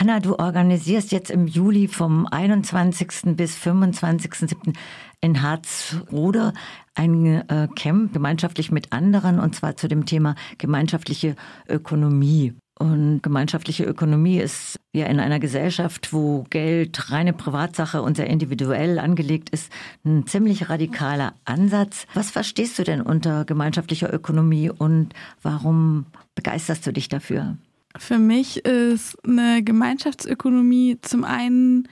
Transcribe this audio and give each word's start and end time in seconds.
Hanna, 0.00 0.18
du 0.18 0.38
organisierst 0.38 1.12
jetzt 1.12 1.30
im 1.30 1.46
Juli 1.46 1.86
vom 1.86 2.26
21. 2.26 3.36
bis 3.36 3.58
25.07. 3.58 4.72
in 5.20 5.42
Harzrode 5.42 6.54
ein 6.94 7.46
äh, 7.50 7.68
Camp 7.76 8.14
gemeinschaftlich 8.14 8.70
mit 8.70 8.94
anderen 8.94 9.38
und 9.38 9.54
zwar 9.54 9.76
zu 9.76 9.88
dem 9.88 10.06
Thema 10.06 10.36
gemeinschaftliche 10.56 11.36
Ökonomie. 11.68 12.54
Und 12.78 13.22
gemeinschaftliche 13.22 13.84
Ökonomie 13.84 14.38
ist 14.38 14.80
ja 14.94 15.04
in 15.04 15.20
einer 15.20 15.38
Gesellschaft, 15.38 16.14
wo 16.14 16.46
Geld 16.48 17.12
reine 17.12 17.34
Privatsache 17.34 18.00
und 18.00 18.16
sehr 18.16 18.28
individuell 18.28 18.98
angelegt 18.98 19.50
ist, 19.50 19.70
ein 20.06 20.26
ziemlich 20.26 20.70
radikaler 20.70 21.34
Ansatz. 21.44 22.06
Was 22.14 22.30
verstehst 22.30 22.78
du 22.78 22.84
denn 22.84 23.02
unter 23.02 23.44
gemeinschaftlicher 23.44 24.10
Ökonomie 24.10 24.70
und 24.70 25.12
warum 25.42 26.06
begeisterst 26.34 26.86
du 26.86 26.92
dich 26.94 27.10
dafür? 27.10 27.58
Für 27.96 28.18
mich 28.18 28.64
ist 28.64 29.16
eine 29.24 29.62
Gemeinschaftsökonomie 29.62 30.98
zum 31.02 31.24
einen 31.24 31.88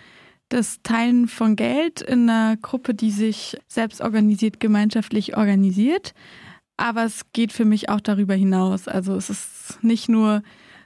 das 0.48 0.80
Teilen 0.83 1.29
von 1.29 1.56
Geld 1.56 2.01
in 2.01 2.30
einer 2.30 2.56
Gruppe, 2.56 2.95
die 2.95 3.11
sich 3.11 3.59
selbst 3.66 4.01
organisiert, 4.01 4.61
gemeinschaftlich 4.61 5.37
organisiert. 5.37 6.15
Aber 6.77 7.05
es 7.05 7.23
geht 7.33 7.53
für 7.53 7.65
mich 7.65 7.89
auch 7.89 8.01
darüber 8.01 8.34
hinaus. 8.34 8.89
Also 8.89 9.15
es 9.16 9.29
ist 9.29 9.83
nicht 9.83 10.09
nur 10.09 10.42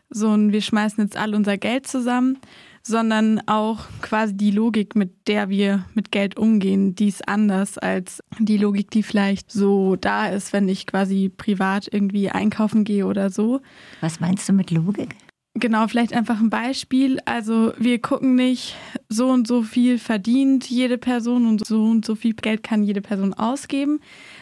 so 0.09 0.31
ein, 0.35 0.53
wir 0.53 0.63
schmeißen 0.63 1.05
jetzt 1.05 1.17
all 1.17 1.35
unser 1.35 1.59
Geld 1.59 1.87
zusammen, 1.87 2.39
sondern 2.83 3.41
auch 3.47 3.87
quasi 4.01 4.37
die 4.37 4.51
Logik, 4.51 4.97
mit 4.97 5.29
der 5.29 5.49
wir 5.49 5.85
mit 5.95 6.11
Geld 6.11 6.37
umgehen, 6.37 6.95
die 6.95 7.09
ist 7.09 7.29
anders 7.29 7.79
als 7.79 8.23
die 8.39 8.59
Logik, 8.59 8.91
die 8.91 9.03
vielleicht 9.03 9.51
so 9.51 9.97
da 9.97 10.29
ist, 10.29 10.53
wenn 10.53 10.69
ich 10.69 10.87
quasi 10.87 11.29
privat 11.29 11.89
irgendwie 11.93 12.31
einkaufen 12.31 12.85
gehe 12.85 13.07
oder 13.07 13.31
so. 13.31 13.61
Was 14.01 14.21
meinst 14.21 14.49
du 14.49 14.53
mit 14.53 14.71
Logik? 14.71 15.17
Genau, 15.55 15.87
vielleicht 15.87 16.15
einfach 16.15 16.41
ein 16.41 16.49
Beispiel. 16.49 17.19
Also 17.27 17.75
wir 17.79 18.01
gucken 18.01 18.35
nicht, 18.35 18.75
so 19.13 19.29
und 19.29 19.47
so 19.47 19.63
viel 19.63 19.99
verdient 19.99 20.69
jede 20.69 20.99
Person 20.99 21.47
und 21.47 21.67
so 21.67 21.85
und 21.85 22.05
so 22.05 22.15
viel 22.15 22.35
Geld 22.35 22.63
kann 22.63 22.83
jede 22.83 23.01
Person 23.01 23.35
ausgeben, 23.35 24.01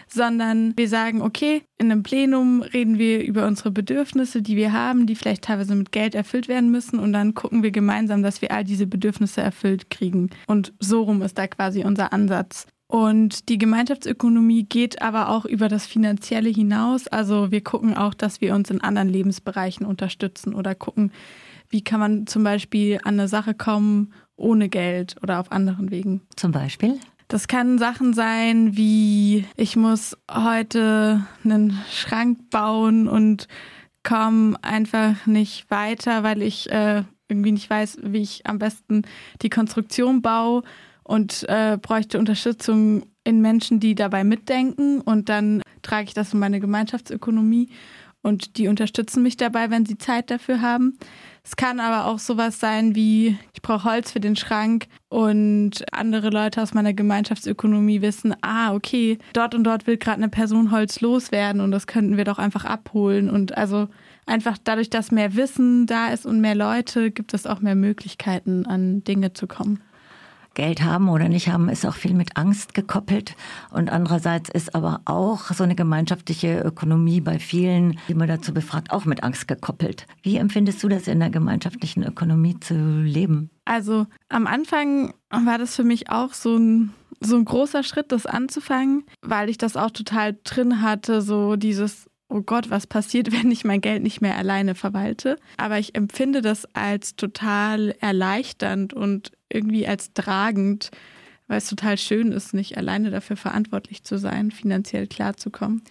sondern 0.08 0.75
wir 0.77 0.89
sagen, 0.89 1.22
okay, 1.22 1.62
in 1.78 1.91
einem 1.91 2.03
Plenum 2.03 2.62
reden 2.62 2.98
wir 2.98 3.22
über 3.22 3.47
unsere 3.47 3.70
Bedürfnisse, 3.70 4.42
die 4.42 4.56
wir 4.56 4.72
haben, 4.72 5.06
die 5.06 5.14
vielleicht 5.14 5.44
teilweise 5.44 5.75
mit 5.75 5.92
Geld 5.92 6.14
erfüllt 6.14 6.48
werden 6.48 6.70
müssen 6.70 6.98
und 6.98 7.12
dann 7.12 7.34
gucken 7.34 7.62
wir 7.62 7.70
gemeinsam, 7.70 8.22
dass 8.22 8.42
wir 8.42 8.53
all 8.53 8.64
diese 8.64 8.86
Bedürfnisse 8.86 9.41
erfüllt 9.41 9.91
kriegen. 9.91 10.31
Und 10.47 10.72
so 10.81 11.03
rum 11.03 11.22
ist 11.22 11.39
da 11.39 11.47
quasi 11.47 11.84
unser 11.84 12.12
Ansatz. 12.12 12.66
Und 12.91 13.48
die 13.48 13.59
Gemeinschaftsökonomie 13.59 14.64
geht 14.64 15.00
aber 15.00 15.28
auch 15.28 15.44
über 15.44 15.69
das 15.69 15.87
Finanzielle 15.87 16.48
hinaus. 16.48 17.06
Also 17.06 17.53
wir 17.53 17.62
gucken 17.62 17.97
auch, 17.97 18.14
dass 18.14 18.41
wir 18.41 18.53
uns 18.53 18.69
in 18.69 18.81
anderen 18.81 19.09
Lebensbereichen 19.09 19.87
unterstützen 19.87 20.55
oder 20.56 20.75
gucken, 20.75 21.12
wie 21.69 21.83
kann 21.83 22.00
man 22.00 22.27
zum 22.27 22.42
Beispiel 22.42 22.98
an 23.05 23.14
eine 23.14 23.28
Sache 23.28 23.55
kommen 23.55 24.12
ohne 24.41 24.69
Geld 24.69 25.16
oder 25.22 25.41
auf 25.41 25.52
anderen 25.52 25.91
Wegen. 25.91 26.22
Zum 26.36 26.52
Beispiel? 26.52 26.98
Das 27.28 27.46
kann 27.46 27.78
Sachen 27.78 28.12
sein 28.12 28.77
wie, 28.77 29.44
ich 29.56 29.77
muss 29.77 30.16
heute 30.28 31.24
einen 31.44 31.78
Schrank 31.92 32.50
bauen 32.50 33.06
und 33.06 33.47
komme 34.02 34.56
einfach 34.62 35.27
nicht 35.27 35.70
weiter, 35.70 36.24
weil 36.24 36.42
ich 36.42 36.70
äh, 36.70 37.05
irgendwie 37.28 37.52
nicht 37.52 37.70
weiß, 37.70 37.98
wie 38.02 38.22
ich 38.22 38.47
am 38.47 38.58
besten 38.58 39.02
die 39.42 39.50
Konstruktion 39.50 40.22
baue 40.22 40.62
und 41.04 41.48
äh, 41.48 41.78
bräuchte 41.80 42.19
Unterstützung 42.19 43.04
in 43.25 43.41
Menschen, 43.41 43.78
die 43.78 43.94
dabei 43.94 44.25
mitdenken. 44.25 45.00
Und 45.00 45.28
dann 45.28 45.62
trage 45.82 46.08
ich 46.08 46.14
das 46.14 46.32
in 46.32 46.41
meine 46.41 46.58
Gemeinschaftsökonomie 46.60 47.69
und 48.22 48.58
die 48.58 48.69
unterstützen 48.69 49.22
mich 49.22 49.36
dabei, 49.36 49.70
wenn 49.70 49.86
sie 49.86 49.98
Zeit 49.98 50.30
dafür 50.30 50.60
haben. 50.60 50.98
Es 51.42 51.56
kann 51.56 51.80
aber 51.80 52.06
auch 52.06 52.19
sowas 52.19 52.60
sein 52.60 52.94
wie, 52.94 53.38
ich 53.55 53.62
brauche 53.62 53.84
Holz 53.84 54.12
für 54.12 54.20
den 54.20 54.36
Schrank 54.36 54.86
und 55.08 55.84
andere 55.92 56.30
Leute 56.30 56.62
aus 56.62 56.74
meiner 56.74 56.92
Gemeinschaftsökonomie 56.92 58.02
wissen, 58.02 58.34
ah, 58.42 58.74
okay, 58.74 59.19
dort 59.32 59.55
und 59.55 59.64
dort 59.64 59.86
will 59.86 59.97
gerade 59.97 60.19
eine 60.19 60.28
Person 60.28 60.70
Holz 60.70 61.00
loswerden 61.00 61.60
und 61.60 61.70
das 61.70 61.87
könnten 61.87 62.16
wir 62.16 62.25
doch 62.25 62.38
einfach 62.38 62.65
abholen. 62.65 63.31
Und 63.31 63.56
also 63.56 63.88
einfach 64.26 64.59
dadurch, 64.62 64.91
dass 64.91 65.10
mehr 65.10 65.34
Wissen 65.34 65.87
da 65.87 66.09
ist 66.09 66.26
und 66.26 66.41
mehr 66.41 66.54
Leute, 66.54 67.10
gibt 67.10 67.34
es 67.34 67.47
auch 67.47 67.60
mehr 67.60 67.75
Möglichkeiten, 67.75 68.66
an 68.66 69.03
Dinge 69.04 69.32
zu 69.32 69.47
kommen. 69.47 69.81
Geld 70.60 70.82
haben 70.82 71.09
oder 71.09 71.31
nicht 71.31 71.48
haben, 71.48 71.71
ist 71.71 71.87
auch 71.87 71.94
viel 71.94 72.12
mit 72.12 72.37
Angst 72.37 72.75
gekoppelt. 72.75 73.34
Und 73.71 73.91
andererseits 73.91 74.50
ist 74.50 74.75
aber 74.75 75.00
auch 75.06 75.44
so 75.54 75.65
eine 75.65 75.75
gemeinschaftliche 75.75 76.60
Ökonomie 76.60 77.22
bei 77.22 77.38
vielen, 77.38 77.98
die 78.09 78.15
man 78.15 78.28
dazu 78.28 78.53
befragt, 78.53 78.91
auch 78.91 79.06
mit 79.06 79.22
Angst 79.22 79.48
gekoppelt. 79.48 80.06
Wie 80.22 80.37
empfindest 80.37 80.82
du 80.82 80.88
das 80.88 81.09
in 81.09 81.19
der 81.19 81.31
gemeinschaftlichen 81.31 82.03
Ökonomie 82.03 82.60
zu 82.60 82.75
leben? 82.75 83.48
Also 83.65 84.06
am 84.28 84.47
Anfang 84.47 85.15
war 85.31 85.56
das 85.56 85.76
für 85.76 85.84
mich 85.84 86.10
auch 86.10 86.34
so 86.34 86.59
ein 86.59 86.92
so 87.22 87.37
ein 87.37 87.44
großer 87.47 87.82
Schritt, 87.82 88.12
das 88.12 88.27
anzufangen, 88.27 89.04
weil 89.22 89.50
ich 89.50 89.59
das 89.59 89.77
auch 89.77 89.91
total 89.91 90.38
drin 90.44 90.82
hatte, 90.82 91.21
so 91.21 91.56
dieses 91.56 92.10
oh 92.30 92.41
Gott, 92.41 92.70
was 92.70 92.86
passiert, 92.86 93.32
wenn 93.38 93.50
ich 93.50 93.64
mein 93.64 93.80
Geld 93.80 94.02
nicht 94.02 94.22
mehr 94.22 94.36
alleine 94.36 94.74
verwalte. 94.74 95.36
Aber 95.58 95.78
ich 95.78 95.94
empfinde 95.94 96.41
das 96.41 96.66
als 96.74 97.16
total 97.16 97.94
erleichternd 98.00 98.94
und 98.94 99.32
irgendwie 99.50 99.86
als 99.86 100.14
tragend, 100.14 100.91
weil 101.48 101.58
es 101.58 101.68
total 101.68 101.98
schön 101.98 102.32
ist, 102.32 102.54
nicht 102.54 102.78
alleine 102.78 103.10
dafür 103.10 103.36
verantwortlich 103.36 104.04
zu 104.04 104.18
sein, 104.18 104.52
finanziell 104.52 105.08
klarzukommen. 105.08 105.82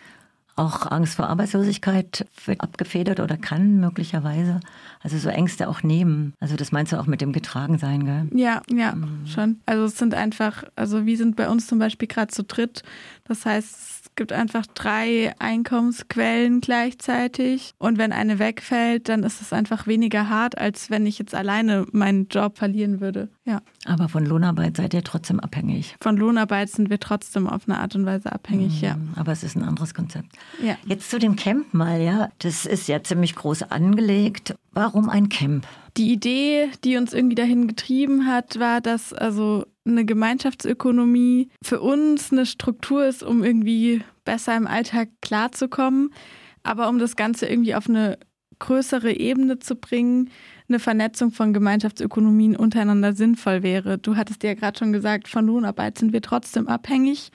Auch 0.59 0.91
Angst 0.91 1.15
vor 1.15 1.29
Arbeitslosigkeit 1.29 2.27
wird 2.43 2.59
abgefedert 2.59 3.21
oder 3.21 3.37
kann 3.37 3.79
möglicherweise. 3.79 4.59
Also 5.01 5.17
so 5.17 5.29
Ängste 5.29 5.69
auch 5.69 5.83
nehmen. 5.83 6.33
Also 6.41 6.57
das 6.57 6.73
meinst 6.73 6.91
du 6.91 6.99
auch 6.99 7.05
mit 7.05 7.21
dem 7.21 7.31
Getragensein, 7.31 8.03
gell? 8.05 8.27
Ja, 8.37 8.61
ja, 8.69 8.93
mhm. 8.93 9.25
schon. 9.25 9.61
Also 9.65 9.85
es 9.85 9.97
sind 9.97 10.13
einfach, 10.13 10.65
also 10.75 11.05
wir 11.05 11.15
sind 11.15 11.37
bei 11.37 11.47
uns 11.47 11.67
zum 11.67 11.79
Beispiel 11.79 12.09
gerade 12.09 12.27
zu 12.27 12.43
dritt. 12.43 12.83
Das 13.23 13.45
heißt, 13.45 13.99
gibt 14.19 14.33
einfach 14.33 14.65
drei 14.65 15.33
Einkommensquellen 15.39 16.59
gleichzeitig. 16.59 17.71
Und 17.77 17.97
wenn 17.97 18.11
eine 18.11 18.37
wegfällt, 18.37 19.07
dann 19.07 19.23
ist 19.23 19.41
es 19.41 19.53
einfach 19.53 19.87
weniger 19.87 20.27
hart, 20.27 20.57
als 20.57 20.89
wenn 20.89 21.05
ich 21.05 21.19
jetzt 21.19 21.33
alleine 21.33 21.85
meinen 21.93 22.27
Job 22.27 22.57
verlieren 22.57 22.99
würde. 22.99 23.29
Ja. 23.49 23.63
Aber 23.85 24.09
von 24.09 24.27
Lohnarbeit 24.27 24.77
seid 24.77 24.93
ihr 24.93 25.03
trotzdem 25.03 25.39
abhängig? 25.39 25.95
Von 25.99 26.17
Lohnarbeit 26.17 26.69
sind 26.69 26.91
wir 26.91 26.99
trotzdem 26.99 27.47
auf 27.47 27.67
eine 27.67 27.79
Art 27.79 27.95
und 27.95 28.05
Weise 28.05 28.31
abhängig, 28.31 28.79
mhm, 28.79 28.87
ja. 28.87 28.97
Aber 29.15 29.31
es 29.31 29.43
ist 29.43 29.55
ein 29.55 29.63
anderes 29.63 29.95
Konzept. 29.95 30.27
Ja. 30.61 30.77
Jetzt 30.85 31.09
zu 31.09 31.17
dem 31.17 31.35
Camp 31.35 31.73
mal, 31.73 31.99
ja. 31.99 32.29
Das 32.37 32.67
ist 32.67 32.87
ja 32.87 33.01
ziemlich 33.01 33.33
groß 33.33 33.63
angelegt. 33.63 34.53
Warum 34.73 35.09
ein 35.09 35.29
Camp? 35.29 35.65
Die 35.97 36.11
Idee, 36.13 36.69
die 36.83 36.97
uns 36.97 37.11
irgendwie 37.11 37.33
dahin 37.33 37.67
getrieben 37.67 38.27
hat, 38.27 38.59
war, 38.59 38.81
dass 38.81 39.13
also 39.13 39.65
eine 39.83 40.05
Gemeinschaftsökonomie 40.05 41.49
für 41.63 41.81
uns 41.81 42.31
eine 42.31 42.45
Struktur 42.45 43.07
ist, 43.07 43.23
um 43.23 43.43
irgendwie 43.43 44.03
besser 44.25 44.55
im 44.55 44.67
Alltag 44.67 45.09
klarzukommen, 45.21 46.13
aber 46.61 46.87
um 46.87 46.99
das 46.99 47.15
Ganze 47.15 47.47
irgendwie 47.47 47.73
auf 47.73 47.89
eine 47.89 48.19
größere 48.59 49.11
Ebene 49.11 49.59
zu 49.59 49.75
bringen, 49.75 50.29
eine 50.67 50.79
Vernetzung 50.79 51.31
von 51.31 51.53
Gemeinschaftsökonomien 51.53 52.55
untereinander 52.55 53.13
sinnvoll 53.13 53.63
wäre. 53.63 53.97
Du 53.97 54.15
hattest 54.15 54.43
ja 54.43 54.53
gerade 54.53 54.77
schon 54.77 54.93
gesagt, 54.93 55.27
von 55.27 55.47
Lohnarbeit 55.47 55.97
sind 55.97 56.13
wir 56.13 56.21
trotzdem 56.21 56.67
abhängig 56.67 57.31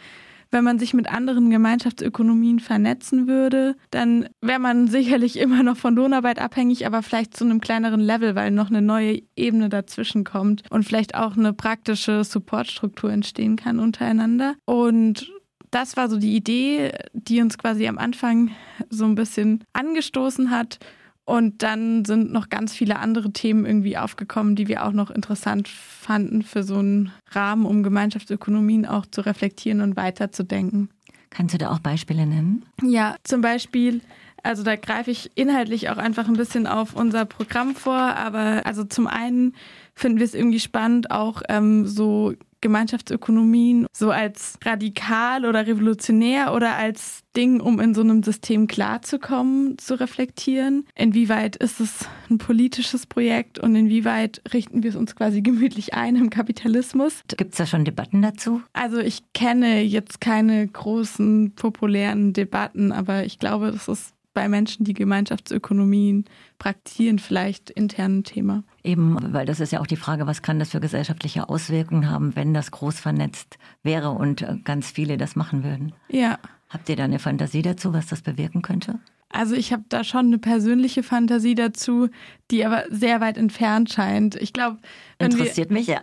wenn 0.54 0.64
man 0.64 0.78
sich 0.78 0.94
mit 0.94 1.10
anderen 1.10 1.50
Gemeinschaftsökonomien 1.50 2.60
vernetzen 2.60 3.26
würde, 3.26 3.76
dann 3.90 4.28
wäre 4.40 4.60
man 4.60 4.86
sicherlich 4.86 5.38
immer 5.38 5.62
noch 5.62 5.76
von 5.76 5.96
Lohnarbeit 5.96 6.38
abhängig, 6.38 6.86
aber 6.86 7.02
vielleicht 7.02 7.36
zu 7.36 7.44
einem 7.44 7.60
kleineren 7.60 8.00
Level, 8.00 8.36
weil 8.36 8.52
noch 8.52 8.70
eine 8.70 8.80
neue 8.80 9.20
Ebene 9.36 9.68
dazwischen 9.68 10.24
kommt 10.24 10.62
und 10.70 10.84
vielleicht 10.84 11.16
auch 11.16 11.36
eine 11.36 11.52
praktische 11.52 12.24
Supportstruktur 12.24 13.12
entstehen 13.12 13.56
kann 13.56 13.80
untereinander. 13.80 14.54
Und 14.64 15.30
das 15.72 15.96
war 15.96 16.08
so 16.08 16.18
die 16.18 16.36
Idee, 16.36 16.92
die 17.12 17.42
uns 17.42 17.58
quasi 17.58 17.88
am 17.88 17.98
Anfang 17.98 18.52
so 18.90 19.04
ein 19.04 19.16
bisschen 19.16 19.64
angestoßen 19.72 20.50
hat. 20.50 20.78
Und 21.26 21.62
dann 21.62 22.04
sind 22.04 22.32
noch 22.32 22.50
ganz 22.50 22.74
viele 22.74 22.98
andere 22.98 23.32
Themen 23.32 23.64
irgendwie 23.64 23.96
aufgekommen, 23.96 24.56
die 24.56 24.68
wir 24.68 24.84
auch 24.84 24.92
noch 24.92 25.10
interessant 25.10 25.68
fanden 25.68 26.42
für 26.42 26.62
so 26.62 26.76
einen 26.76 27.12
Rahmen, 27.30 27.64
um 27.64 27.82
Gemeinschaftsökonomien 27.82 28.84
auch 28.84 29.06
zu 29.06 29.22
reflektieren 29.22 29.80
und 29.80 29.96
weiterzudenken. 29.96 30.90
Kannst 31.30 31.54
du 31.54 31.58
da 31.58 31.70
auch 31.70 31.78
Beispiele 31.78 32.26
nennen? 32.26 32.64
Ja, 32.82 33.16
zum 33.24 33.40
Beispiel, 33.40 34.02
also 34.42 34.62
da 34.62 34.76
greife 34.76 35.10
ich 35.10 35.30
inhaltlich 35.34 35.88
auch 35.88 35.96
einfach 35.96 36.28
ein 36.28 36.36
bisschen 36.36 36.66
auf 36.66 36.94
unser 36.94 37.24
Programm 37.24 37.74
vor, 37.74 37.96
aber 37.96 38.66
also 38.66 38.84
zum 38.84 39.06
einen 39.06 39.54
finden 39.94 40.18
wir 40.18 40.26
es 40.26 40.34
irgendwie 40.34 40.60
spannend, 40.60 41.10
auch 41.10 41.42
ähm, 41.48 41.86
so 41.86 42.34
Gemeinschaftsökonomien 42.64 43.86
so 43.92 44.10
als 44.10 44.58
radikal 44.64 45.44
oder 45.44 45.66
revolutionär 45.66 46.54
oder 46.54 46.76
als 46.76 47.20
Ding, 47.36 47.60
um 47.60 47.78
in 47.78 47.94
so 47.94 48.00
einem 48.00 48.22
System 48.22 48.68
klarzukommen, 48.68 49.76
zu 49.76 50.00
reflektieren. 50.00 50.86
Inwieweit 50.94 51.56
ist 51.56 51.80
es 51.80 52.08
ein 52.30 52.38
politisches 52.38 53.06
Projekt 53.06 53.58
und 53.58 53.76
inwieweit 53.76 54.40
richten 54.54 54.82
wir 54.82 54.90
es 54.90 54.96
uns 54.96 55.14
quasi 55.14 55.42
gemütlich 55.42 55.92
ein 55.92 56.16
im 56.16 56.30
Kapitalismus? 56.30 57.22
Gibt 57.36 57.52
es 57.52 57.58
da 57.58 57.66
schon 57.66 57.84
Debatten 57.84 58.22
dazu? 58.22 58.62
Also 58.72 58.98
ich 58.98 59.20
kenne 59.34 59.82
jetzt 59.82 60.22
keine 60.22 60.66
großen 60.66 61.52
populären 61.54 62.32
Debatten, 62.32 62.92
aber 62.92 63.24
ich 63.24 63.38
glaube, 63.38 63.72
das 63.72 63.88
ist 63.88 64.13
bei 64.34 64.48
Menschen, 64.48 64.84
die 64.84 64.92
Gemeinschaftsökonomien 64.92 66.24
praktizieren, 66.58 67.18
vielleicht 67.18 67.70
intern 67.70 68.18
ein 68.18 68.24
Thema. 68.24 68.64
Eben, 68.82 69.16
weil 69.32 69.46
das 69.46 69.60
ist 69.60 69.72
ja 69.72 69.80
auch 69.80 69.86
die 69.86 69.96
Frage, 69.96 70.26
was 70.26 70.42
kann 70.42 70.58
das 70.58 70.70
für 70.70 70.80
gesellschaftliche 70.80 71.48
Auswirkungen 71.48 72.10
haben, 72.10 72.36
wenn 72.36 72.52
das 72.52 72.70
groß 72.70 73.00
vernetzt 73.00 73.58
wäre 73.82 74.10
und 74.10 74.42
äh, 74.42 74.56
ganz 74.62 74.90
viele 74.90 75.16
das 75.16 75.36
machen 75.36 75.64
würden. 75.64 75.92
Ja. 76.08 76.38
Habt 76.68 76.88
ihr 76.88 76.96
da 76.96 77.04
eine 77.04 77.20
Fantasie 77.20 77.62
dazu, 77.62 77.92
was 77.94 78.06
das 78.06 78.20
bewirken 78.20 78.60
könnte? 78.60 78.98
Also 79.30 79.54
ich 79.56 79.72
habe 79.72 79.84
da 79.88 80.04
schon 80.04 80.26
eine 80.26 80.38
persönliche 80.38 81.02
Fantasie 81.02 81.56
dazu, 81.56 82.08
die 82.50 82.64
aber 82.64 82.84
sehr 82.90 83.20
weit 83.20 83.36
entfernt 83.36 83.92
scheint. 83.92 84.36
Ich 84.36 84.52
glaube, 84.52 84.78
interessiert 85.18 85.70
wir, 85.70 85.74
mich 85.74 85.86
ja. 85.88 86.00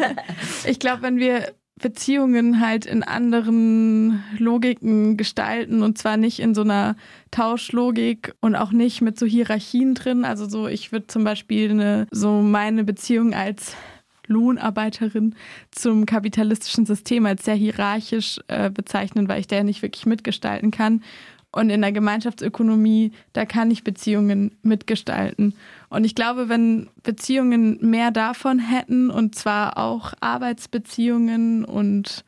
ich 0.64 0.78
glaube, 0.78 1.02
wenn 1.02 1.18
wir 1.18 1.52
Beziehungen 1.82 2.60
halt 2.60 2.86
in 2.86 3.02
anderen 3.02 4.22
Logiken 4.38 5.18
gestalten 5.18 5.82
und 5.82 5.98
zwar 5.98 6.16
nicht 6.16 6.40
in 6.40 6.54
so 6.54 6.62
einer 6.62 6.96
Tauschlogik 7.30 8.34
und 8.40 8.56
auch 8.56 8.72
nicht 8.72 9.02
mit 9.02 9.18
so 9.18 9.26
Hierarchien 9.26 9.94
drin. 9.94 10.24
Also 10.24 10.48
so, 10.48 10.66
ich 10.66 10.92
würde 10.92 11.08
zum 11.08 11.24
Beispiel 11.24 11.70
eine, 11.70 12.06
so 12.10 12.40
meine 12.40 12.84
Beziehung 12.84 13.34
als 13.34 13.76
Lohnarbeiterin 14.26 15.34
zum 15.70 16.06
kapitalistischen 16.06 16.86
System 16.86 17.26
als 17.26 17.44
sehr 17.44 17.54
hierarchisch 17.54 18.40
äh, 18.48 18.70
bezeichnen, 18.70 19.28
weil 19.28 19.40
ich 19.40 19.50
ja 19.50 19.62
nicht 19.62 19.82
wirklich 19.82 20.06
mitgestalten 20.06 20.70
kann. 20.70 21.02
Und 21.54 21.68
in 21.68 21.82
der 21.82 21.92
Gemeinschaftsökonomie, 21.92 23.12
da 23.34 23.44
kann 23.44 23.70
ich 23.70 23.84
Beziehungen 23.84 24.56
mitgestalten. 24.62 25.54
Und 25.90 26.04
ich 26.04 26.14
glaube, 26.14 26.48
wenn 26.48 26.88
Beziehungen 27.02 27.78
mehr 27.82 28.10
davon 28.10 28.58
hätten, 28.58 29.10
und 29.10 29.34
zwar 29.34 29.76
auch 29.76 30.14
Arbeitsbeziehungen 30.20 31.66
und 31.66 32.24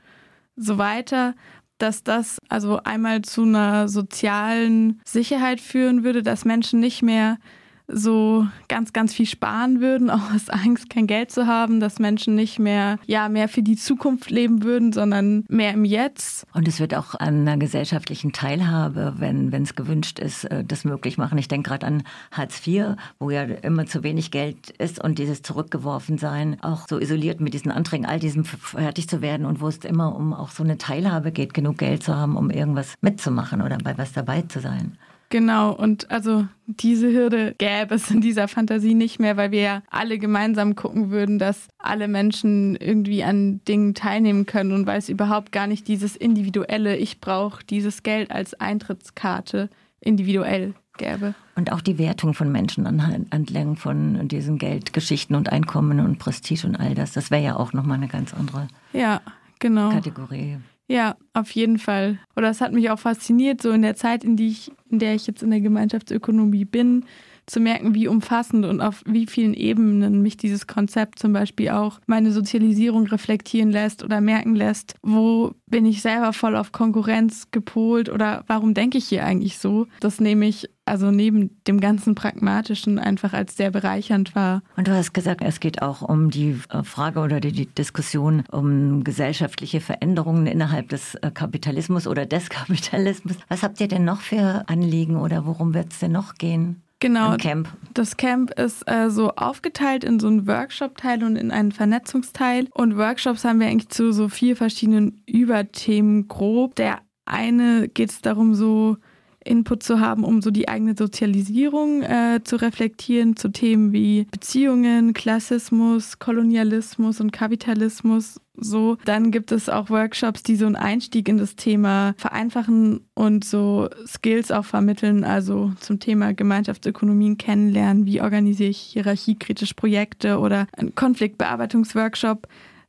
so 0.57 0.77
weiter, 0.77 1.35
dass 1.79 2.05
das 2.05 2.39
also 2.49 2.81
einmal 2.85 3.23
zu 3.23 3.43
einer 3.43 3.89
sozialen 3.89 5.01
Sicherheit 5.05 5.61
führen 5.61 6.05
würde, 6.05 6.23
dass 6.23 6.45
Menschen 6.45 6.81
nicht 6.81 7.03
mehr 7.03 7.39
so 7.87 8.47
ganz, 8.69 8.93
ganz 8.93 9.13
viel 9.13 9.27
sparen 9.27 9.81
würden, 9.81 10.11
auch 10.11 10.33
aus 10.35 10.49
Angst, 10.49 10.89
kein 10.91 11.07
Geld 11.07 11.31
zu 11.31 11.47
haben, 11.47 11.81
dass 11.81 11.99
Menschen 11.99 12.35
nicht 12.35 12.59
mehr, 12.59 12.99
ja, 13.07 13.29
mehr 13.29 13.49
für 13.49 13.63
die 13.63 13.77
Zukunft 13.77 14.31
leben 14.31 14.63
würden, 14.63 14.93
sondern 14.93 15.45
mehr 15.49 15.73
im 15.73 15.85
Jetzt. 15.85 16.47
Und 16.55 16.67
es 16.67 16.81
wird 16.81 16.95
auch 16.95 17.15
an 17.15 17.41
einer 17.41 17.57
gesellschaftlichen 17.57 18.33
Teilhabe, 18.33 19.15
wenn 19.19 19.53
es 19.63 19.75
gewünscht 19.75 20.19
ist, 20.19 20.45
äh, 20.45 20.65
das 20.65 20.85
möglich 20.85 21.19
machen. 21.19 21.39
Ich 21.39 21.49
denke 21.49 21.71
gerade 21.71 21.87
an 21.87 22.03
Hartz 22.31 22.67
IV, 22.67 22.97
wo 23.19 23.31
ja 23.31 23.43
immer 23.43 23.87
zu 23.87 24.03
wenig 24.03 24.31
Geld 24.31 24.71
ist 24.71 25.03
und 25.03 25.19
dieses 25.19 25.43
Zurückgeworfensein, 25.43 26.63
auch 26.63 26.87
so 26.89 26.99
isoliert 26.99 27.41
mit 27.41 27.55
diesen 27.55 27.71
Anträgen, 27.71 28.07
all 28.07 28.19
diesem 28.19 28.45
fertig 28.45 29.09
zu 29.09 29.21
werden 29.21 29.47
und 29.47 29.61
wo 29.61 29.69
es 29.69 29.79
immer 29.79 30.15
um 30.17 30.33
auch 30.33 30.51
so 30.51 30.63
eine 30.63 30.79
Teilhabe 30.79 31.33
geht, 31.33 31.55
genug 31.55 31.79
Geld 31.79 32.03
zu 32.03 32.15
haben, 32.15 32.37
um 32.37 32.51
irgendwas 32.51 32.95
mitzumachen 33.01 33.61
oder 33.61 33.79
bei 33.79 33.97
was 33.99 34.13
dabei 34.13 34.43
zu 34.43 34.61
sein. 34.61 34.97
Genau, 35.35 35.73
und 35.73 36.13
also 36.13 36.47
diese 36.69 37.11
Hürde 37.11 37.57
gäbe 37.59 37.97
es 37.97 38.09
in 38.09 38.21
dieser 38.21 38.47
Fantasie 38.47 38.95
nicht 38.95 39.19
mehr, 39.19 39.37
weil 39.37 39.51
wir 39.51 39.61
ja 39.63 39.83
alle 39.91 40.21
gemeinsam 40.21 40.77
gucken 40.77 41.11
würden, 41.11 41.41
dass 41.41 41.67
alle 41.77 42.07
Menschen 42.07 42.77
irgendwie 42.77 43.25
an 43.25 43.61
Dingen 43.67 43.95
teilnehmen 43.95 44.47
können 44.47 44.71
und 44.71 44.87
weil 44.87 44.99
es 44.99 45.09
überhaupt 45.09 45.51
gar 45.51 45.67
nicht 45.67 45.89
dieses 45.89 46.15
individuelle, 46.15 46.97
ich 46.97 47.21
brauche 47.21 47.65
dieses 47.65 48.05
Geld 48.05 48.31
als 48.31 48.55
Eintrittskarte 48.55 49.71
individuell 49.99 50.75
gäbe. 50.99 51.35
Und 51.57 51.73
auch 51.73 51.81
die 51.81 51.99
Wertung 51.99 52.35
von 52.35 52.53
Menschen 52.53 52.87
anlängen 52.87 53.75
von 53.75 54.29
diesen 54.29 54.59
Geldgeschichten 54.59 55.35
und 55.35 55.51
Einkommen 55.51 55.99
und 55.99 56.21
Prestige 56.21 56.65
und 56.65 56.77
all 56.77 56.95
das, 56.95 57.11
das 57.11 57.33
wäre 57.33 57.43
ja 57.43 57.57
auch 57.57 57.73
nochmal 57.73 57.97
eine 57.97 58.07
ganz 58.07 58.33
andere 58.35 58.69
ja, 58.93 59.21
genau. 59.59 59.91
Kategorie. 59.91 60.59
Ja, 60.87 61.17
auf 61.33 61.51
jeden 61.53 61.79
Fall. 61.79 62.19
Oder 62.37 62.51
es 62.51 62.61
hat 62.61 62.73
mich 62.73 62.91
auch 62.91 62.99
fasziniert, 62.99 63.63
so 63.63 63.71
in 63.71 63.83
der 63.83 63.97
Zeit, 63.97 64.23
in, 64.23 64.37
die 64.37 64.49
ich, 64.49 64.71
in 64.95 64.99
der 65.01 65.15
ich 65.15 65.27
jetzt 65.27 65.43
in 65.43 65.51
der 65.51 65.61
Gemeinschaftsökonomie 65.61 66.65
bin, 66.65 67.05
zu 67.47 67.61
merken, 67.61 67.95
wie 67.95 68.09
umfassend 68.09 68.65
und 68.65 68.81
auf 68.81 69.03
wie 69.07 69.27
vielen 69.27 69.55
Ebenen 69.55 70.23
mich 70.23 70.37
dieses 70.37 70.67
Konzept 70.67 71.19
zum 71.19 71.33
Beispiel 71.33 71.71
auch 71.71 72.01
meine 72.07 72.33
Sozialisierung 72.33 73.07
reflektieren 73.07 73.71
lässt 73.71 74.03
oder 74.03 74.21
merken 74.21 74.55
lässt, 74.55 74.95
wo 75.03 75.53
bin 75.67 75.85
ich 75.85 76.01
selber 76.01 76.33
voll 76.33 76.57
auf 76.57 76.73
Konkurrenz 76.73 77.51
gepolt 77.51 78.09
oder 78.09 78.45
warum 78.47 78.73
denke 78.73 78.99
ich 78.99 79.07
hier 79.07 79.27
eigentlich 79.27 79.59
so? 79.59 79.87
Das 80.01 80.21
nehme 80.21 80.47
ich 80.47 80.71
also 80.87 81.11
neben 81.11 81.63
dem 81.67 81.81
ganzen 81.81 82.15
Pragmatischen 82.15 82.99
einfach 82.99 83.33
als 83.33 83.57
sehr 83.57 83.71
bereichernd 83.71 84.35
wahr. 84.35 84.63
Und 84.77 84.89
du 84.89 84.93
hast 84.93 85.15
gesagt, 85.15 85.41
es 85.43 85.61
geht 85.61 85.83
auch 85.83 86.03
um 86.03 86.31
die 86.31 86.59
äh, 86.71 86.83
Frage 86.83 87.21
oder 87.21 87.41
die, 87.41 87.53
die 87.53 87.67
Diskussion 87.67 88.45
um 88.51 89.05
gesellschaftliche 89.05 89.81
Veränderungen 89.81 90.47
innerhalb 90.47 90.89
des 90.89 91.15
äh, 91.17 91.31
Kapitalismus 91.31 92.07
oder 92.07 92.27
des 92.27 92.49
Kapitalismus. 92.51 93.37
Was 93.49 93.63
habt 93.63 93.81
ihr 93.81 93.89
denn 93.89 94.05
noch 94.05 94.21
für 94.21 94.65
Anliegen 94.67 95.17
oder 95.17 95.47
worum 95.47 95.75
wird 95.75 95.93
es 95.93 96.01
denn 96.01 96.13
noch 96.13 96.35
gehen? 96.35 96.83
Genau. 97.01 97.37
Camp. 97.37 97.69
Das 97.93 98.17
Camp 98.17 98.59
ist 98.59 98.89
äh, 98.89 99.11
so 99.11 99.33
aufgeteilt 99.33 100.05
in 100.05 100.21
so 100.21 100.27
einen 100.27 100.47
Workshop-Teil 100.47 101.23
und 101.23 101.37
in 101.37 101.51
einen 101.51 101.73
Vernetzungsteil. 101.73 102.69
Und 102.73 102.97
Workshops 102.97 103.45
haben 103.45 103.61
wir 103.61 103.67
eigentlich 103.67 103.91
zu 103.91 104.13
so 104.13 104.29
vier 104.31 104.57
verschiedenen 104.57 105.23
Überthemen 105.27 106.29
grob. 106.29 106.77
Der 106.77 107.01
eine 107.27 107.89
geht 107.89 108.11
es 108.11 108.23
darum, 108.23 108.55
so 108.55 108.97
Input 109.45 109.83
zu 109.83 110.01
haben, 110.01 110.25
um 110.25 110.43
so 110.43 110.51
die 110.51 110.69
eigene 110.69 110.95
Sozialisierung 110.97 112.03
äh, 112.03 112.41
zu 112.45 112.57
reflektieren 112.57 113.37
zu 113.37 113.49
Themen 113.51 113.93
wie 113.93 114.27
Beziehungen, 114.31 115.13
Klassismus, 115.13 116.19
Kolonialismus 116.19 117.21
und 117.21 117.33
Kapitalismus. 117.33 118.41
So, 118.57 118.97
dann 119.05 119.33
gibt 119.33 119.51
es 119.51 119.69
auch 119.69 119.91
Workshops, 119.91 120.45
die 120.45 120.55
so 120.55 120.67
einen 120.67 120.77
Einstieg 120.77 121.29
in 121.29 121.39
das 121.39 121.57
Thema 121.57 122.15
vereinfachen 122.17 123.01
und 123.15 123.45
so 123.45 123.89
Skills 124.07 124.53
auch 124.53 124.65
vermitteln, 124.65 125.25
also 125.25 125.73
zum 125.81 125.99
Thema 125.99 126.35
Gemeinschaftsökonomien 126.35 127.37
kennenlernen, 127.37 128.07
wie 128.07 128.21
organisiere 128.21 128.71
ich 128.71 128.79
hierarchiekritisch 128.79 129.75
Projekte 129.75 130.39
oder 130.39 130.69
ein 130.77 130.95
Konfliktbearbeitungsworkshop, 130.95 132.47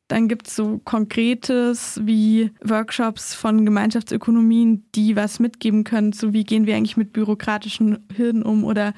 dann 0.07 0.27
gibt 0.27 0.47
es 0.47 0.55
so 0.55 0.79
Konkretes 0.83 1.99
wie 2.03 2.51
Workshops 2.63 3.33
von 3.33 3.65
Gemeinschaftsökonomien, 3.65 4.85
die 4.93 5.15
was 5.15 5.39
mitgeben 5.39 5.83
können, 5.83 6.13
so 6.13 6.31
wie 6.31 6.43
gehen 6.43 6.67
wir 6.67 6.75
eigentlich 6.75 6.97
mit 6.97 7.11
bürokratischen 7.11 8.05
Hürden 8.15 8.43
um 8.43 8.63
oder 8.63 8.93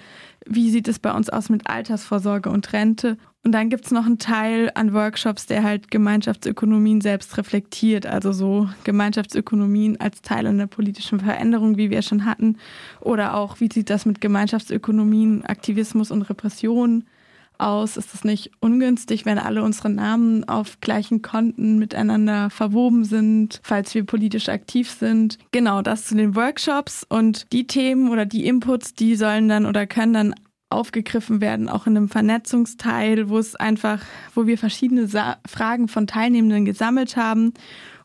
wie 0.46 0.70
sieht 0.70 0.88
es 0.88 1.00
bei 1.00 1.12
uns 1.12 1.30
aus 1.30 1.50
mit 1.50 1.70
Altersvorsorge 1.70 2.50
und 2.50 2.72
Rente. 2.74 3.18
Und 3.44 3.54
dann 3.54 3.70
gibt 3.70 3.86
es 3.86 3.92
noch 3.92 4.06
einen 4.06 4.20
Teil 4.20 4.72
an 4.76 4.94
Workshops, 4.94 5.46
der 5.46 5.64
halt 5.64 5.90
Gemeinschaftsökonomien 5.90 7.00
selbst 7.00 7.38
reflektiert, 7.38 8.06
also 8.06 8.34
so 8.34 8.70
Gemeinschaftsökonomien 8.84 10.00
als 10.02 10.22
Teil 10.22 10.46
einer 10.46 10.68
politischen 10.68 11.22
Veränderung, 11.22 11.78
wie 11.78 11.90
wir 11.90 12.02
schon 12.02 12.26
hatten, 12.26 12.58
oder 13.00 13.36
auch, 13.36 13.62
wie 13.62 13.70
sieht 13.72 13.90
das 13.90 14.06
mit 14.06 14.20
Gemeinschaftsökonomien, 14.20 15.46
Aktivismus 15.46 16.12
und 16.12 16.24
Repression 16.24 17.06
aus? 17.60 17.98
Ist 17.98 18.14
es 18.14 18.24
nicht 18.24 18.52
ungünstig, 18.60 19.26
wenn 19.26 19.40
alle 19.40 19.64
unsere 19.64 19.90
Namen 19.90 20.48
auf 20.48 20.80
gleichen 20.82 21.22
Konten 21.22 21.78
miteinander 21.78 22.50
verwoben 22.50 23.04
sind, 23.04 23.60
falls 23.64 23.94
wir 23.94 24.06
politisch 24.06 24.50
aktiv 24.50 24.90
sind? 24.90 25.38
Genau, 25.52 25.82
das 25.82 26.06
zu 26.06 26.16
den 26.16 26.36
Workshops 26.36 27.06
und 27.08 27.52
die 27.52 27.68
Themen 27.68 28.10
oder 28.10 28.26
die 28.26 28.46
Inputs, 28.46 28.94
die 28.94 29.16
sollen 29.16 29.50
dann 29.50 29.66
oder 29.66 29.88
können 29.88 30.14
dann 30.14 30.36
aufgegriffen 30.70 31.40
werden, 31.40 31.70
auch 31.70 31.88
in 31.88 31.96
einem 31.96 32.10
Vernetzungsteil, 32.10 33.30
wo 33.30 33.38
es 33.38 33.56
einfach, 33.56 34.02
wo 34.34 34.48
wir 34.48 34.58
verschiedene 34.58 35.08
Sa 35.08 35.38
Fragen 35.48 35.88
von 35.88 36.08
Teilnehmenden 36.08 36.66
gesammelt 36.66 37.16
haben 37.16 37.54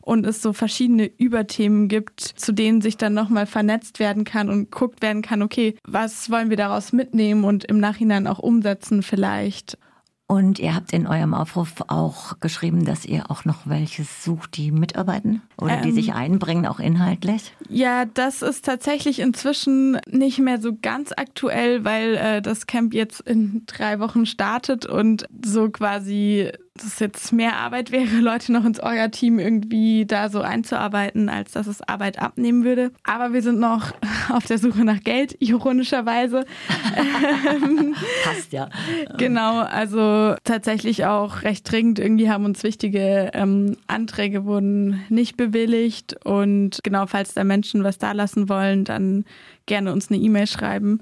und 0.03 0.25
es 0.25 0.41
so 0.41 0.53
verschiedene 0.53 1.05
Überthemen 1.05 1.87
gibt, 1.87 2.19
zu 2.21 2.51
denen 2.51 2.81
sich 2.81 2.97
dann 2.97 3.13
nochmal 3.13 3.45
vernetzt 3.45 3.99
werden 3.99 4.25
kann 4.25 4.49
und 4.49 4.69
guckt 4.69 5.01
werden 5.01 5.21
kann, 5.21 5.41
okay, 5.41 5.75
was 5.85 6.29
wollen 6.29 6.49
wir 6.49 6.57
daraus 6.57 6.91
mitnehmen 6.91 7.45
und 7.45 7.63
im 7.63 7.79
Nachhinein 7.79 8.27
auch 8.27 8.39
umsetzen 8.39 9.01
vielleicht. 9.01 9.77
Und 10.25 10.57
ihr 10.57 10.73
habt 10.73 10.93
in 10.93 11.05
eurem 11.05 11.33
Aufruf 11.33 11.75
auch 11.87 12.39
geschrieben, 12.39 12.85
dass 12.85 13.05
ihr 13.05 13.29
auch 13.29 13.45
noch 13.45 13.67
welche 13.67 14.03
sucht, 14.03 14.57
die 14.57 14.71
mitarbeiten 14.71 15.41
oder 15.57 15.75
ähm, 15.75 15.83
die 15.83 15.91
sich 15.91 16.13
einbringen, 16.13 16.65
auch 16.65 16.79
inhaltlich? 16.79 17.53
Ja, 17.69 18.05
das 18.05 18.41
ist 18.41 18.65
tatsächlich 18.65 19.19
inzwischen 19.19 19.99
nicht 20.09 20.39
mehr 20.39 20.59
so 20.59 20.71
ganz 20.81 21.11
aktuell, 21.15 21.83
weil 21.83 22.15
äh, 22.15 22.41
das 22.41 22.67
Camp 22.67 22.93
jetzt 22.93 23.19
in 23.19 23.63
drei 23.67 23.99
Wochen 23.99 24.25
startet 24.25 24.85
und 24.85 25.27
so 25.45 25.69
quasi 25.69 26.51
dass 26.75 26.85
es 26.85 26.99
jetzt 26.99 27.31
mehr 27.31 27.57
Arbeit 27.57 27.91
wäre, 27.91 28.05
Leute 28.19 28.51
noch 28.51 28.65
ins 28.65 28.79
Orga-Team 28.79 29.37
irgendwie 29.37 30.05
da 30.05 30.29
so 30.29 30.41
einzuarbeiten, 30.41 31.29
als 31.29 31.51
dass 31.51 31.67
es 31.67 31.81
Arbeit 31.81 32.19
abnehmen 32.19 32.63
würde. 32.63 32.91
Aber 33.03 33.33
wir 33.33 33.43
sind 33.43 33.59
noch 33.59 33.93
auf 34.29 34.45
der 34.45 34.57
Suche 34.57 34.83
nach 34.83 35.01
Geld, 35.01 35.35
ironischerweise. 35.39 36.45
Passt 38.23 38.51
ja. 38.51 38.69
Genau, 39.17 39.59
also 39.59 40.35
tatsächlich 40.43 41.05
auch 41.05 41.43
recht 41.43 41.71
dringend. 41.71 41.99
Irgendwie 41.99 42.29
haben 42.29 42.45
uns 42.45 42.63
wichtige 42.63 43.29
ähm, 43.33 43.77
Anträge 43.87 44.45
wurden 44.45 45.03
nicht 45.09 45.37
bewilligt. 45.37 46.15
Und 46.25 46.79
genau, 46.83 47.05
falls 47.05 47.35
da 47.35 47.43
Menschen 47.43 47.83
was 47.83 47.99
da 47.99 48.13
lassen 48.13 48.49
wollen, 48.49 48.83
dann 48.83 49.25
gerne 49.67 49.93
uns 49.93 50.09
eine 50.09 50.19
E-Mail 50.19 50.47
schreiben. 50.47 51.01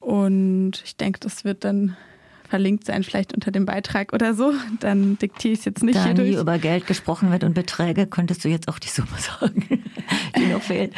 Und 0.00 0.82
ich 0.84 0.96
denke, 0.96 1.20
das 1.20 1.44
wird 1.44 1.64
dann 1.64 1.96
verlinkt 2.52 2.84
sein, 2.84 3.02
vielleicht 3.02 3.32
unter 3.32 3.50
dem 3.50 3.64
Beitrag 3.64 4.12
oder 4.12 4.34
so. 4.34 4.52
Dann 4.80 5.16
diktiere 5.16 5.54
ich 5.54 5.60
es 5.60 5.64
jetzt 5.64 5.82
nicht 5.82 5.96
da 5.96 6.04
hier 6.04 6.12
durch. 6.12 6.28
nie 6.32 6.36
über 6.36 6.58
Geld 6.58 6.86
gesprochen 6.86 7.30
wird 7.30 7.44
und 7.44 7.54
Beträge, 7.54 8.06
könntest 8.06 8.44
du 8.44 8.50
jetzt 8.50 8.68
auch 8.68 8.78
die 8.78 8.88
Summe 8.90 9.08
sagen, 9.16 9.82
die 10.36 10.52
noch 10.52 10.60
fehlt. 10.60 10.92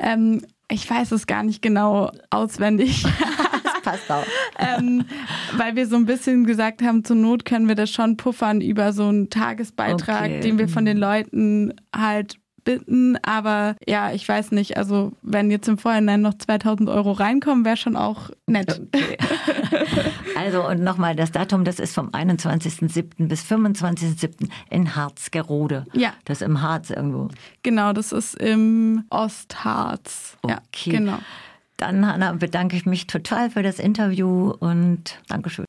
ähm, 0.00 0.42
Ich 0.68 0.90
weiß 0.90 1.12
es 1.12 1.28
gar 1.28 1.44
nicht 1.44 1.62
genau 1.62 2.10
auswendig. 2.30 3.04
das 3.62 3.82
passt 3.82 4.10
auch. 4.10 4.26
ähm, 4.58 5.04
weil 5.56 5.76
wir 5.76 5.86
so 5.86 5.94
ein 5.94 6.06
bisschen 6.06 6.44
gesagt 6.44 6.82
haben, 6.82 7.04
zur 7.04 7.14
Not 7.14 7.44
können 7.44 7.68
wir 7.68 7.76
das 7.76 7.90
schon 7.92 8.16
puffern 8.16 8.60
über 8.60 8.92
so 8.92 9.06
einen 9.06 9.30
Tagesbeitrag, 9.30 10.24
okay. 10.24 10.40
den 10.40 10.58
wir 10.58 10.68
von 10.68 10.84
den 10.84 10.96
Leuten 10.96 11.72
halt 11.94 12.38
bitten. 12.66 13.16
Aber 13.22 13.76
ja, 13.86 14.12
ich 14.12 14.28
weiß 14.28 14.50
nicht. 14.50 14.76
Also, 14.76 15.12
wenn 15.22 15.50
jetzt 15.50 15.66
im 15.68 15.78
Vorhinein 15.78 16.20
noch 16.20 16.34
2000 16.34 16.90
Euro 16.90 17.12
reinkommen, 17.12 17.64
wäre 17.64 17.78
schon 17.78 17.96
auch 17.96 18.28
nett. 18.46 18.82
Okay. 18.94 19.16
also, 20.38 20.68
und 20.68 20.82
nochmal, 20.82 21.16
das 21.16 21.32
Datum, 21.32 21.64
das 21.64 21.80
ist 21.80 21.94
vom 21.94 22.10
21.07. 22.10 23.28
bis 23.28 23.42
25.07. 23.44 24.50
in 24.68 24.94
Harzgerode. 24.94 25.86
Ja. 25.94 26.12
Das 26.26 26.42
ist 26.42 26.46
im 26.46 26.60
Harz 26.60 26.90
irgendwo. 26.90 27.28
Genau, 27.62 27.94
das 27.94 28.12
ist 28.12 28.34
im 28.34 29.04
Ostharz. 29.08 30.36
Okay. 30.42 30.90
Ja, 30.90 30.98
genau. 30.98 31.18
Dann, 31.78 32.06
Hanna, 32.06 32.32
bedanke 32.32 32.76
ich 32.76 32.86
mich 32.86 33.06
total 33.06 33.50
für 33.50 33.62
das 33.62 33.78
Interview 33.78 34.50
und 34.50 35.18
Dankeschön. 35.28 35.64